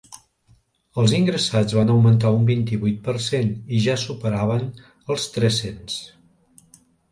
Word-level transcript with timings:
Els 1.01 1.11
ingressats 1.17 1.75
van 1.79 1.91
augmentar 1.95 2.31
un 2.37 2.47
vint-i-vuit 2.47 2.97
per 3.09 3.15
cent 3.27 3.53
i 3.59 3.83
ja 3.85 3.99
superaven 4.07 4.67
els 5.17 5.29
tres-cents. 5.39 6.03